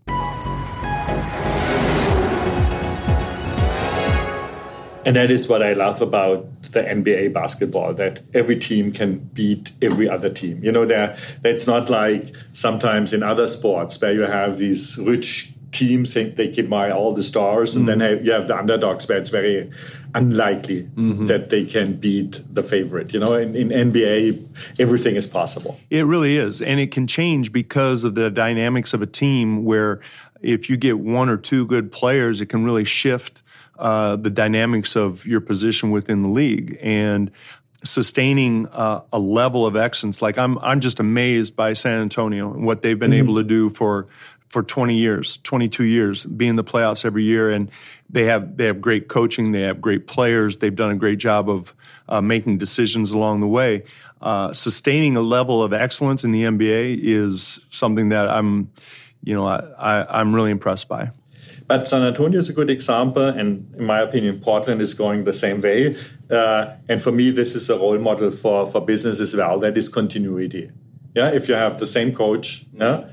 [5.06, 9.72] And that is what I love about the NBA basketball that every team can beat
[9.82, 10.64] every other team.
[10.64, 15.52] You know, there that's not like sometimes in other sports where you have these rich
[15.72, 18.00] teams think they can buy all the stars, and mm-hmm.
[18.00, 19.72] then you have the underdogs where it's very
[20.16, 21.28] unlikely mm-hmm.
[21.28, 23.14] that they can beat the favorite.
[23.14, 25.80] You know, in, in, NBA, everything is possible.
[25.90, 29.64] It really is, and it can change because of the dynamics of a team.
[29.64, 30.00] Where
[30.42, 33.42] if you get one or two good players, it can really shift
[33.78, 37.32] uh, the dynamics of your position within the league and
[37.84, 40.22] sustaining uh, a level of excellence.
[40.22, 43.20] Like I'm, I'm just amazed by San Antonio and what they've been mm-hmm.
[43.20, 44.08] able to do for
[44.50, 47.70] for 20 years, 22 years, be in the playoffs every year, and
[48.10, 51.50] they have they have great coaching, they have great players, they've done a great job
[51.50, 51.74] of
[52.10, 53.84] uh, making decisions along the way.
[54.22, 58.72] Uh, sustaining a level of excellence in the NBA is something that I'm,
[59.24, 61.12] you know, I, I, I'm really impressed by.
[61.68, 65.34] But San Antonio is a good example, and in my opinion, Portland is going the
[65.34, 65.96] same way.
[66.30, 69.60] Uh, and for me, this is a role model for for business as well.
[69.60, 70.72] That is continuity.
[71.14, 73.06] Yeah, if you have the same coach, yeah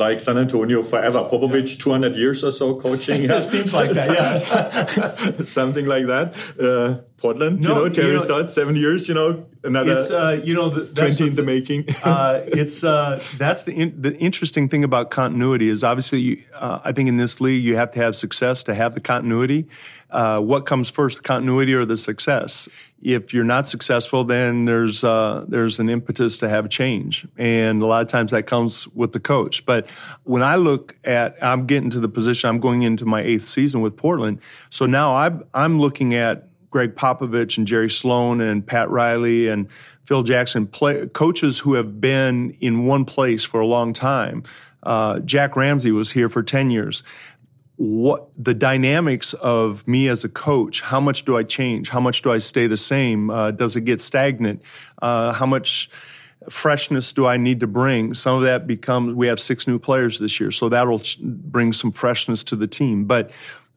[0.00, 1.20] like San Antonio forever.
[1.30, 3.24] Popovich, 200 years or so coaching.
[3.30, 5.44] it seems like that, yeah.
[5.44, 6.34] Something like that.
[6.58, 10.10] Uh, Portland, no, you know, Terry you know, Stotts, seven years, you know, another it's,
[10.10, 11.86] uh, you know, the, 20 in the making.
[12.04, 16.80] uh, it's, uh, that's the, in, the interesting thing about continuity is obviously, you, uh,
[16.84, 19.66] I think in this league, you have to have success to have the continuity.
[20.10, 22.68] Uh, what comes first, the continuity or the success?
[23.02, 27.86] if you're not successful, then there's uh, there's an impetus to have change, and a
[27.86, 29.64] lot of times that comes with the coach.
[29.64, 29.88] But
[30.24, 33.80] when I look at, I'm getting to the position, I'm going into my eighth season
[33.80, 38.88] with Portland, so now I'm I'm looking at Gregg Popovich and Jerry Sloan and Pat
[38.90, 39.68] Riley and
[40.04, 44.42] Phil Jackson, play, coaches who have been in one place for a long time.
[44.82, 47.02] Uh, Jack Ramsay was here for 10 years.
[47.76, 51.88] What the dynamics of me as a coach how much do i change?
[51.88, 53.30] How much do i stay the same?
[53.30, 54.62] Uh, does it get stagnant?
[55.00, 55.88] Uh, how much
[56.50, 58.12] freshness do i need to bring?
[58.12, 61.90] Some of that becomes we have six new players this year so that'll bring some
[61.90, 63.04] freshness to the team.
[63.04, 63.30] But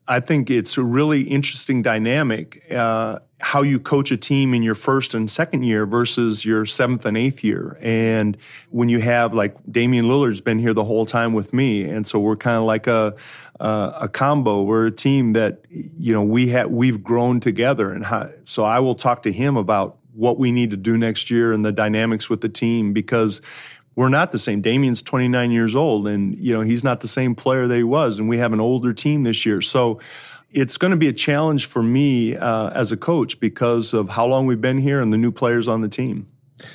[0.08, 4.74] i think it's a really interesting dynamic uh, how you coach a team in your
[4.74, 7.76] first and second year versus your seventh and eighth year.
[7.82, 8.38] And
[8.70, 12.18] when you have like Damian Lillard's been here the whole time with me, and so
[12.18, 13.14] we're kind of like a
[13.60, 14.62] uh, a combo.
[14.62, 18.80] We're a team that you know we have we've grown together, and how, so I
[18.80, 22.30] will talk to him about what we need to do next year and the dynamics
[22.30, 23.42] with the team because
[23.96, 24.60] we're not the same.
[24.60, 28.18] Damian's 29 years old, and you know he's not the same player that he was,
[28.18, 29.60] and we have an older team this year.
[29.60, 30.00] So
[30.50, 34.26] it's going to be a challenge for me uh, as a coach because of how
[34.26, 36.28] long we've been here and the new players on the team.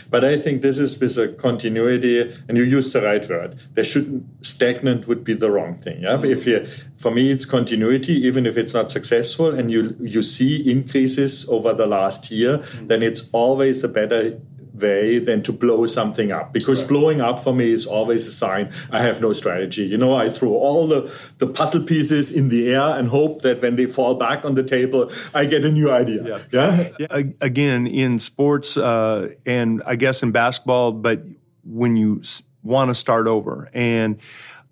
[0.09, 3.59] But I think this is with a continuity, and you use the right word.
[3.73, 6.01] There shouldn't stagnant would be the wrong thing.
[6.01, 6.67] Yeah, but if you,
[6.97, 11.73] for me, it's continuity, even if it's not successful, and you you see increases over
[11.73, 12.87] the last year, mm-hmm.
[12.87, 14.39] then it's always a better
[14.79, 16.89] way than to blow something up because right.
[16.89, 19.83] blowing up for me is always a sign I have no strategy.
[19.83, 23.61] You know, I throw all the, the puzzle pieces in the air and hope that
[23.61, 26.23] when they fall back on the table, I get a new idea.
[26.23, 26.39] Yeah.
[26.51, 26.89] yeah?
[26.99, 27.23] yeah.
[27.41, 31.23] Again, in sports uh, and I guess in basketball, but
[31.63, 32.21] when you
[32.63, 33.69] want to start over.
[33.73, 34.19] And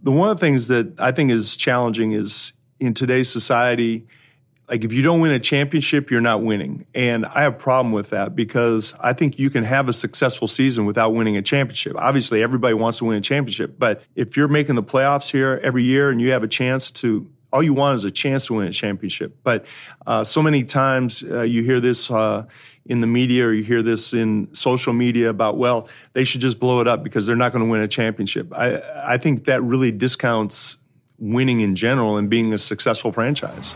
[0.01, 4.07] the one of the things that I think is challenging is in today's society,
[4.69, 6.85] like if you don't win a championship, you're not winning.
[6.93, 10.47] And I have a problem with that because I think you can have a successful
[10.47, 11.95] season without winning a championship.
[11.95, 15.83] Obviously, everybody wants to win a championship, but if you're making the playoffs here every
[15.83, 18.67] year and you have a chance to all you want is a chance to win
[18.67, 19.37] a championship.
[19.41, 19.65] But
[20.05, 22.45] uh, so many times uh, you hear this uh,
[22.85, 26.59] in the media or you hear this in social media about, well, they should just
[26.59, 28.51] blow it up because they're not going to win a championship.
[28.53, 28.81] I,
[29.13, 30.77] I think that really discounts
[31.19, 33.75] winning in general and being a successful franchise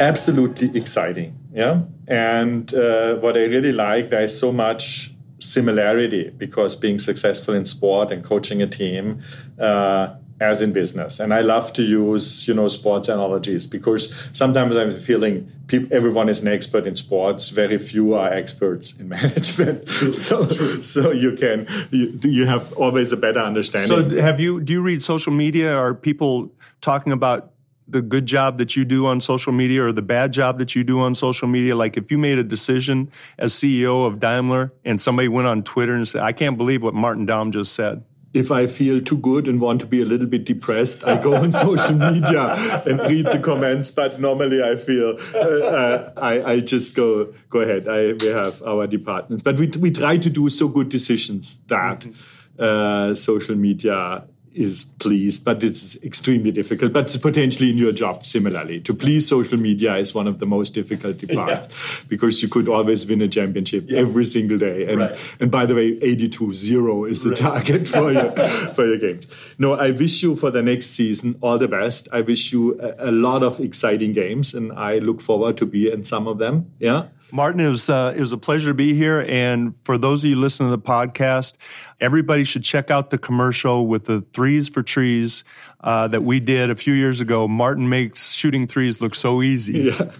[0.00, 1.38] absolutely exciting.
[1.52, 1.82] Yeah.
[2.08, 8.10] And uh, what I really like, there's so much similarity because being successful in sport
[8.12, 9.22] and coaching a team,
[9.58, 11.20] uh, as in business.
[11.20, 16.30] And I love to use, you know, sports analogies because sometimes I'm feeling people, everyone
[16.30, 17.50] is an expert in sports.
[17.50, 19.88] Very few are experts in management.
[19.90, 20.48] so,
[20.80, 23.90] so you can, you, you have always a better understanding.
[23.90, 25.76] So have you, do you read social media?
[25.76, 27.52] Are people talking about
[27.90, 30.84] the good job that you do on social media or the bad job that you
[30.84, 31.76] do on social media?
[31.76, 35.94] Like if you made a decision as CEO of Daimler and somebody went on Twitter
[35.94, 38.04] and said, I can't believe what Martin Daum just said.
[38.32, 41.34] If I feel too good and want to be a little bit depressed, I go
[41.34, 42.54] on social media
[42.86, 43.90] and read the comments.
[43.90, 47.88] But normally, I feel uh, uh, I, I, just go go ahead.
[47.88, 52.02] I, we have our departments, but we we try to do so good decisions that
[52.02, 52.62] mm-hmm.
[52.62, 54.22] uh, social media
[54.54, 56.92] is pleased, but it's extremely difficult.
[56.92, 60.74] But potentially in your job, similarly, to please social media is one of the most
[60.74, 61.68] difficult parts
[62.02, 62.06] yeah.
[62.08, 64.00] because you could always win a championship yeah.
[64.00, 64.86] every single day.
[64.86, 65.18] And right.
[65.38, 67.38] and by the way, 82-0 is the right.
[67.38, 68.30] target for your
[68.74, 69.28] for your games.
[69.58, 72.08] No, I wish you for the next season all the best.
[72.12, 75.90] I wish you a, a lot of exciting games, and I look forward to be
[75.90, 76.72] in some of them.
[76.78, 77.06] Yeah.
[77.32, 79.24] Martin, it was, uh, it was a pleasure to be here.
[79.28, 81.54] And for those of you listening to the podcast,
[82.00, 85.44] everybody should check out the commercial with the threes for trees
[85.80, 87.46] uh, that we did a few years ago.
[87.48, 89.90] Martin makes shooting threes look so easy.
[89.90, 90.10] Yeah.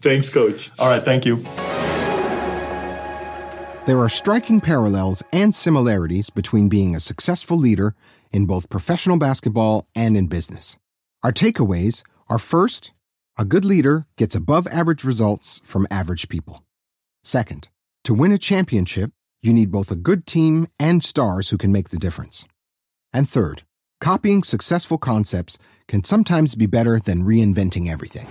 [0.00, 0.70] Thanks, coach.
[0.78, 1.04] All right.
[1.04, 1.36] Thank you.
[3.86, 7.94] There are striking parallels and similarities between being a successful leader
[8.30, 10.78] in both professional basketball and in business.
[11.22, 12.92] Our takeaways are first,
[13.38, 16.64] a good leader gets above average results from average people.
[17.22, 17.68] Second,
[18.02, 21.90] to win a championship, you need both a good team and stars who can make
[21.90, 22.44] the difference.
[23.12, 23.62] And third,
[24.00, 28.26] copying successful concepts can sometimes be better than reinventing everything.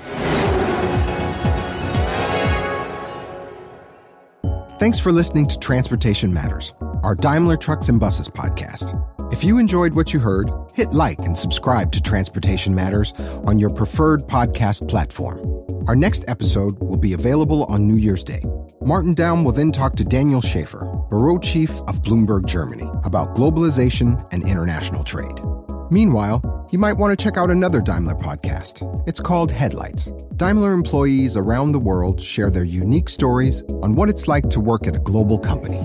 [4.77, 9.16] Thanks for listening to Transportation Matters, our Daimler Trucks and Buses podcast.
[9.31, 13.13] If you enjoyed what you heard, hit like and subscribe to Transportation Matters
[13.45, 15.65] on your preferred podcast platform.
[15.87, 18.41] Our next episode will be available on New Year's Day.
[18.81, 24.25] Martin Daum will then talk to Daniel Schaefer, Bureau Chief of Bloomberg Germany, about globalization
[24.31, 25.41] and international trade.
[25.91, 28.81] Meanwhile, you might want to check out another Daimler podcast.
[29.07, 30.11] It's called Headlights.
[30.35, 34.87] Daimler employees around the world share their unique stories on what it's like to work
[34.87, 35.79] at a global company.